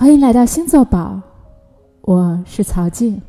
[0.00, 1.20] 欢迎来到星座宝，
[2.00, 3.20] 我是曹静，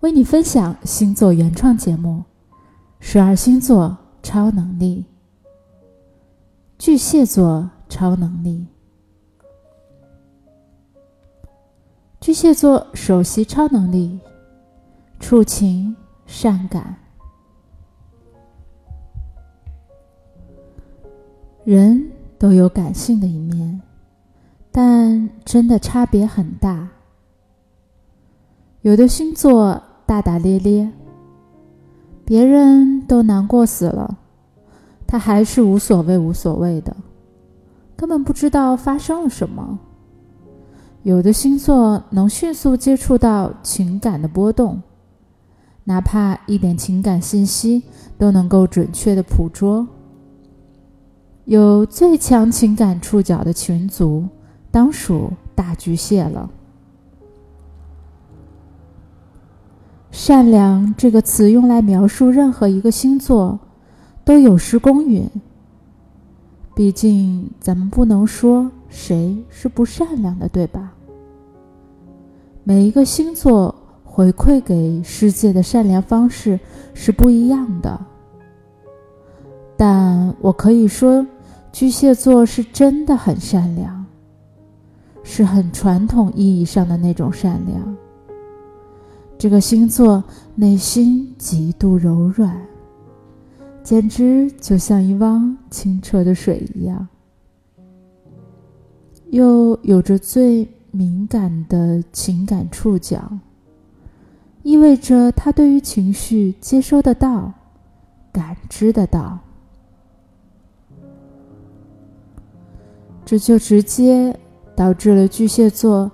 [0.00, 2.22] 为你分享星座原创节目
[3.00, 5.06] 《十二星座超能力》。
[6.78, 8.66] 巨蟹座超能力，
[12.20, 14.20] 巨蟹座首席超能力：
[15.18, 16.94] 触情善感。
[21.64, 23.80] 人都有感性的一面。
[24.76, 26.90] 但真的差别很大。
[28.82, 30.92] 有的星座大大咧咧，
[32.26, 34.18] 别人都难过死了，
[35.06, 36.94] 他还是无所谓无所谓的，
[37.96, 39.78] 根本不知道发生了什么。
[41.04, 44.82] 有的星座能迅速接触到情感的波动，
[45.84, 47.82] 哪怕一点情感信息
[48.18, 49.88] 都能够准确的捕捉。
[51.46, 54.28] 有最强情感触角的群族。
[54.76, 56.50] 当属大巨蟹了。
[60.10, 63.58] 善良这个词用来描述任何一个星座，
[64.22, 65.26] 都有失公允。
[66.74, 70.92] 毕竟咱们不能说谁是不善良的，对吧？
[72.62, 76.60] 每一个星座回馈给世界的善良方式
[76.92, 77.98] 是不一样的。
[79.74, 81.26] 但我可以说，
[81.72, 83.95] 巨蟹座是真的很善良。
[85.36, 87.96] 是很传统意义上的那种善良。
[89.36, 92.58] 这个星座内心极度柔软，
[93.82, 97.06] 简直就像一汪清澈的水一样，
[99.28, 103.30] 又有着最敏感的情感触角，
[104.62, 107.52] 意味着他对于情绪接收得到、
[108.32, 109.38] 感知得到，
[113.26, 114.34] 这就直接。
[114.76, 116.10] 导致了巨蟹座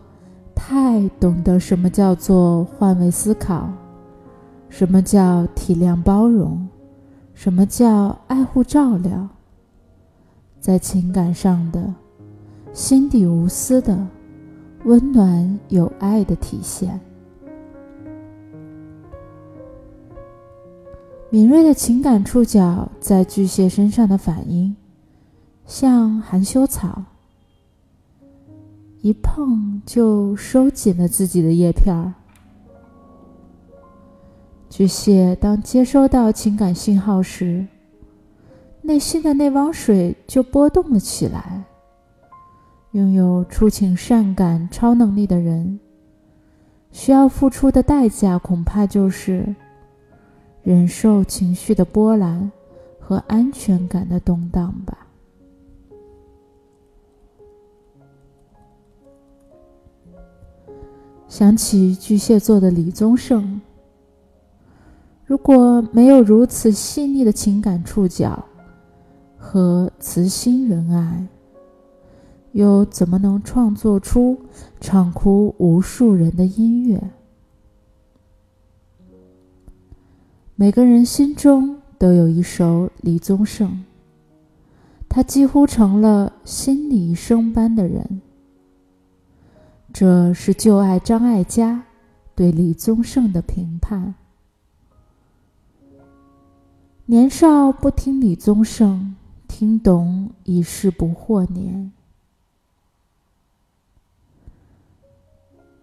[0.55, 3.69] 太懂得什么叫做换位思考，
[4.69, 6.69] 什么叫体谅包容，
[7.35, 9.29] 什么叫爱护照料，
[10.61, 11.93] 在情感上的
[12.73, 13.99] 心底无私的
[14.85, 17.01] 温暖有爱的体现，
[21.31, 24.77] 敏锐的情感触角在巨蟹身上的反应，
[25.67, 27.03] 像含羞草。
[29.03, 32.15] 一碰就收紧了自己的叶片儿。
[34.71, 37.67] 巨蟹当接收到情感信号时，
[38.81, 41.65] 内心的那汪水就波动了起来。
[42.93, 45.81] 拥有触情善感超能力的人，
[46.93, 49.53] 需要付出的代价恐怕就是
[50.63, 52.53] 忍受情绪的波澜
[53.01, 55.02] 和安全感的动荡吧。
[61.33, 63.59] 想起巨蟹座的李宗盛，
[65.25, 68.45] 如果没有如此细腻的情感触角
[69.39, 71.27] 和慈心仁爱，
[72.53, 74.37] 又怎么能创作出
[74.79, 77.03] 唱哭无数人的音乐？
[80.55, 83.83] 每个人心中都有一首李宗盛，
[85.09, 88.21] 他几乎成了心理医生般的人。
[89.93, 91.85] 这是旧爱张艾嘉
[92.35, 94.15] 对李宗盛的评判。
[97.05, 99.15] 年少不听李宗盛，
[99.47, 101.93] 听懂已是不惑年。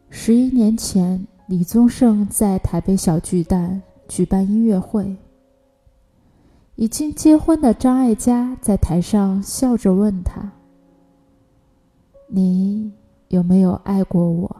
[0.09, 5.16] 十一年前，李宗盛在台北小巨蛋举办音乐会，
[6.75, 10.52] 已经结婚的张艾嘉在台上笑着问他
[12.28, 12.92] ：“你？”
[13.29, 14.56] 有没有爱过我？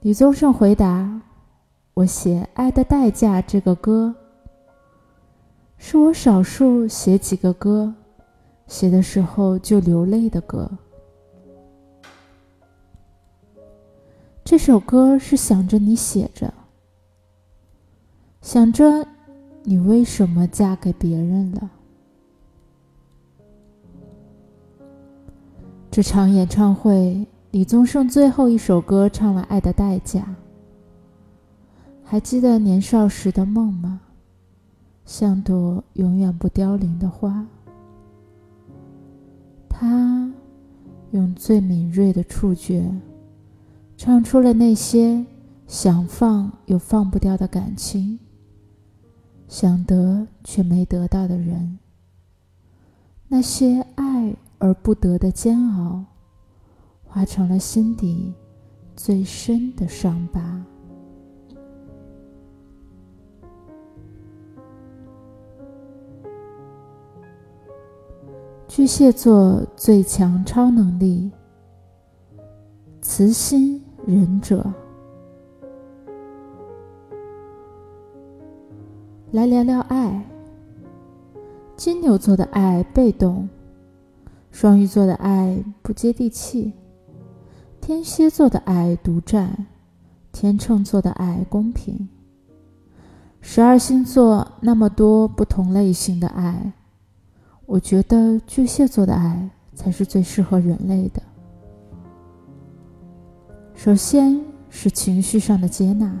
[0.00, 1.20] 李宗盛回答
[1.94, 4.14] ：“我写《爱的代价》这个歌，
[5.76, 7.92] 是我少数写几个歌，
[8.68, 10.70] 写的时候就流泪的歌。
[14.44, 16.54] 这首歌是想着你写着，
[18.40, 19.04] 想着
[19.64, 21.68] 你为什么嫁给别人了。”
[25.92, 30.20] 这场演唱会，李宗盛最后一首歌唱了《爱的代价》。
[32.02, 34.00] 还记得年少时的梦吗？
[35.04, 37.46] 像朵永远不凋零的花。
[39.68, 40.32] 他
[41.10, 42.90] 用最敏锐的触觉，
[43.98, 45.22] 唱出了那些
[45.66, 48.18] 想放又放不掉的感情，
[49.46, 51.78] 想得却没得到的人，
[53.28, 54.01] 那些爱。
[54.62, 56.04] 而不得的煎熬，
[57.04, 58.32] 化成了心底
[58.94, 60.64] 最深的伤疤。
[68.68, 71.32] 巨蟹座最强超能力：
[73.00, 74.72] 慈心忍者。
[79.32, 80.24] 来聊聊爱。
[81.74, 83.48] 金牛座的爱被动，
[84.52, 86.72] 双鱼座的爱不接地气，
[87.80, 89.66] 天蝎座的爱独占，
[90.30, 92.08] 天秤座的爱公平。
[93.40, 96.72] 十二星座那么多不同类型的爱。
[97.66, 101.22] 我觉得巨蟹座的爱才是最适合人类的。
[103.74, 104.38] 首先
[104.68, 106.14] 是情绪上的接纳，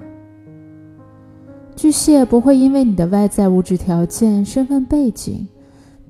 [1.76, 5.46] 巨蟹不会因为你的外在物质条件、身份背景，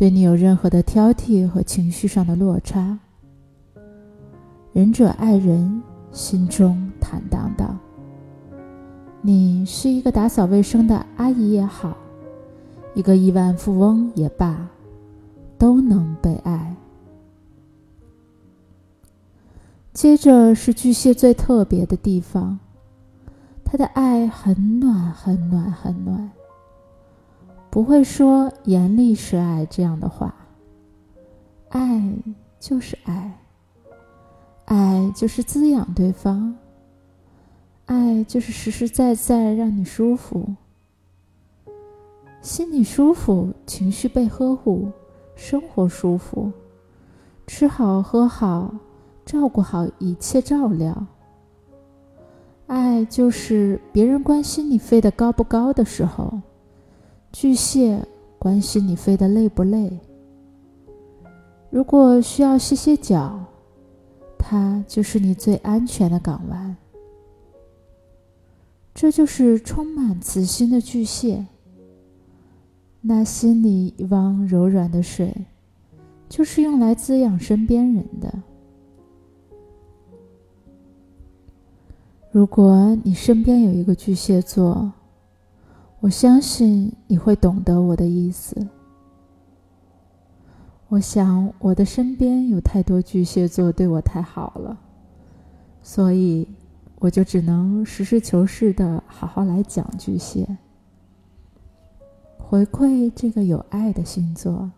[0.03, 2.99] 对你有任何的挑剔和情绪上的落差。
[4.73, 7.79] 仁者爱人，心中坦荡荡。
[9.21, 11.97] 你是一个打扫卫生的阿姨也好，
[12.97, 14.69] 一个亿万富翁也罢。
[15.57, 16.75] 都能被爱。
[19.93, 22.59] 接着是巨蟹最特别的地方，
[23.65, 26.29] 他的爱很暖，很暖，很暖，
[27.73, 30.35] 不会说“严厉是爱”这样的话。
[31.71, 32.03] 爱
[32.61, 33.41] 就是爱，
[34.67, 36.55] 爱就是滋养对方，
[37.87, 40.55] 爱就是实实在在让你舒服，
[42.43, 44.91] 心里舒服，情绪被呵护。
[45.35, 46.53] 生活舒服，
[47.47, 48.75] 吃好喝好，
[49.25, 51.07] 照顾好一切照料。
[52.67, 56.39] 爱就是别人关心你飞得高不高的时候，
[57.33, 58.07] 巨蟹
[58.39, 59.99] 关心你飞得累不累。
[61.71, 63.43] 如果需要歇歇脚，
[64.39, 66.77] 它就是你最安全的港湾。
[68.95, 71.47] 这就是充满慈心的巨蟹。
[73.01, 75.35] 那心里一汪柔软的水，
[76.29, 78.33] 就是用来滋养身边人的。
[82.31, 84.93] 如果你身边有一个巨蟹座，
[86.03, 88.67] 我相信你会懂得我的意思。
[90.89, 94.77] 我想我的身边有太多巨蟹座对我太好了，
[95.81, 96.49] 所以
[96.99, 100.59] 我就只能实事求是的好好来讲巨蟹。
[102.37, 104.73] 回馈这个有爱的星座，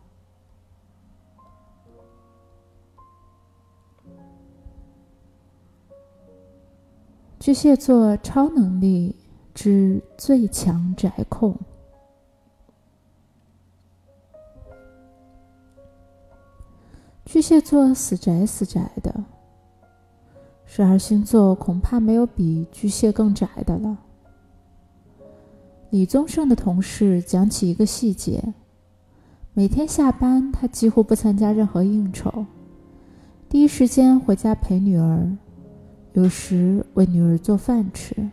[7.40, 9.16] 巨蟹座超能力
[9.54, 11.56] 之最强宅控。
[17.24, 19.24] 巨蟹座死宅死宅的，
[20.66, 23.96] 十二星座恐怕没有比巨蟹更宅的了。
[25.90, 28.52] 李宗盛的同事讲起一个细节：
[29.52, 32.44] 每天下班，他几乎不参加任何应酬，
[33.48, 35.36] 第一时间回家陪女儿，
[36.12, 38.30] 有时为女儿做饭吃。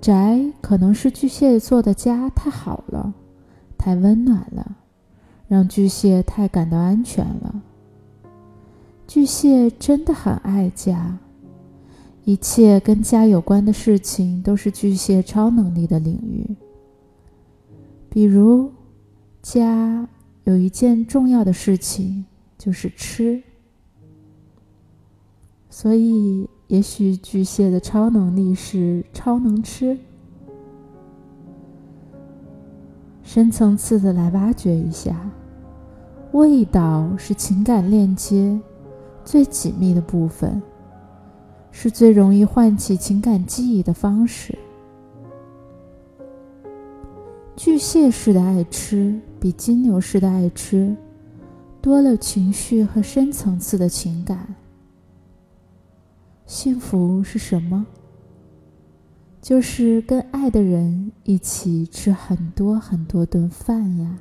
[0.00, 3.12] 宅可能是巨蟹座的家太好了，
[3.76, 4.76] 太温暖了，
[5.48, 7.62] 让巨蟹太感到安全了。
[9.06, 11.18] 巨蟹真的很爱家。
[12.24, 16.56] 一切跟家有关的事情都是巨蟹超能力的领域。
[18.10, 18.70] 比如，
[19.40, 20.06] 家
[20.44, 22.26] 有一件重要的事情
[22.58, 23.42] 就是吃，
[25.70, 29.98] 所以也许巨蟹的超能力是超能吃。
[33.22, 35.30] 深层次的来挖掘一下，
[36.32, 38.58] 味道是情感链接
[39.24, 40.62] 最紧密的部分。
[41.70, 44.58] 是最容易唤起情感记忆的方式。
[47.54, 50.96] 巨蟹式的爱吃比金牛式的爱吃
[51.80, 54.54] 多了情绪和深层次的情感。
[56.48, 57.84] 幸福是什么？
[59.42, 64.18] 就是跟爱的人一起吃很多很多顿饭呀。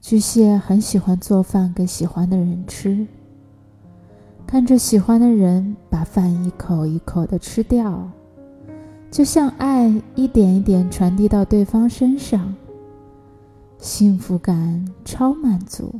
[0.00, 3.08] 巨蟹很喜欢做饭给喜欢的人吃。
[4.46, 8.08] 看着喜欢的人把饭一口一口的吃掉，
[9.10, 12.54] 就像爱一点一点传递到对方身上，
[13.78, 15.92] 幸福感超满足。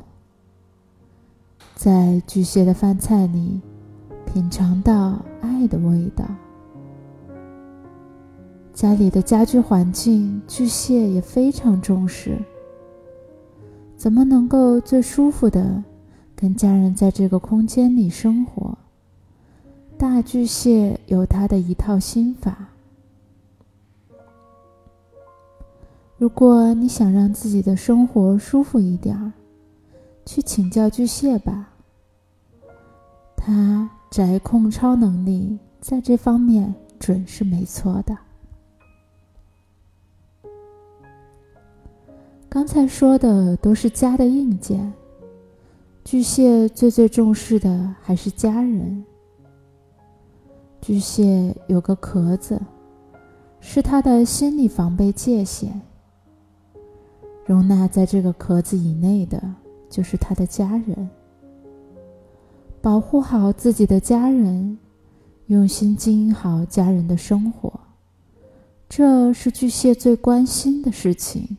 [1.79, 3.61] 在巨蟹的饭菜里，
[4.27, 6.25] 品尝到爱的味道。
[8.75, 12.37] 家里的家居环境，巨蟹也非常重视。
[13.97, 15.85] 怎么能够最舒服的
[16.35, 18.77] 跟家人在这个空间里生活？
[19.97, 22.71] 大巨蟹有他的一套心法。
[26.17, 29.33] 如果你想让自己的生活舒服一点儿，
[30.29, 31.71] 去请教巨蟹吧。
[33.35, 38.15] 他宅控超能力在这方面准是没错的。
[42.47, 44.93] 刚才说的都是家的硬件，
[46.05, 49.03] 巨蟹最最重视的还是家人。
[50.83, 52.61] 巨蟹有个壳子，
[53.61, 55.81] 是他的心理防备界限。
[57.47, 59.43] 容纳在这个壳子以内的，
[59.89, 61.09] 就是他的家人。
[62.81, 64.79] 保护好自己的家人，
[65.47, 67.73] 用心经营好家人的生活，
[68.89, 71.57] 这是巨蟹最关心的事情。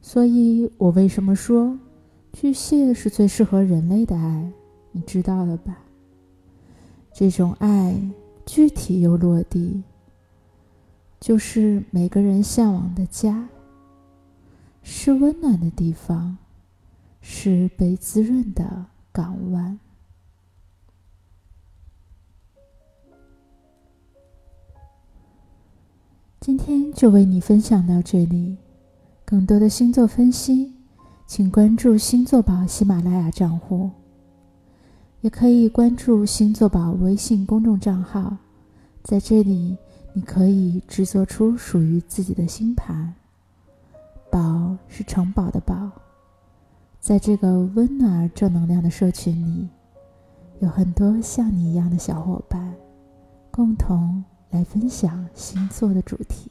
[0.00, 1.78] 所以我为什么说
[2.32, 4.50] 巨蟹是最适合人类的爱？
[4.92, 5.78] 你知道了吧？
[7.12, 7.96] 这种爱
[8.44, 9.82] 具体又落地，
[11.20, 13.48] 就是每个人向往的家，
[14.92, 16.36] 是温暖的地方，
[17.20, 19.78] 是被滋润的港湾。
[26.40, 28.56] 今天就为你分享到这里，
[29.24, 30.74] 更多的星座分析，
[31.24, 33.88] 请关注星座宝喜马拉雅账户。
[35.20, 38.36] 也可以关注星座宝微信公众账号，
[39.04, 39.78] 在这里
[40.12, 43.14] 你可以制作出属于自己的星盘。
[44.30, 45.90] 宝是城堡的宝，
[47.00, 49.68] 在这个温暖而正能量的社群里，
[50.60, 52.74] 有很多像你一样的小伙伴，
[53.50, 56.50] 共同来分享星座的主题。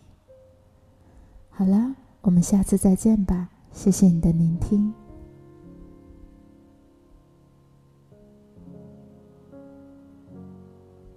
[1.49, 4.93] 好了，我们下次再见吧，谢谢你的聆听。